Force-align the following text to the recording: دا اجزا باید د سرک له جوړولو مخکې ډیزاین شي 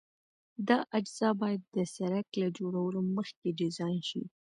دا 0.67 0.79
اجزا 0.97 1.29
باید 1.41 1.61
د 1.75 1.77
سرک 1.95 2.27
له 2.41 2.47
جوړولو 2.57 2.99
مخکې 3.15 3.47
ډیزاین 3.59 3.99
شي 4.09 4.23